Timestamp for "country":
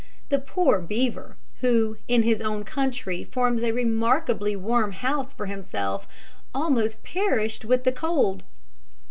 2.63-3.23